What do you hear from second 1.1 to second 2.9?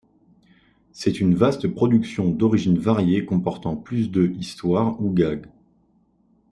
une vaste production d'origine